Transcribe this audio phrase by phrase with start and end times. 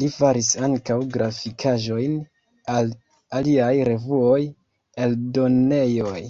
[0.00, 2.18] Li faris ankaŭ grafikaĵojn
[2.74, 2.92] al
[3.40, 4.40] aliaj revuoj,
[5.06, 6.20] eldonejoj.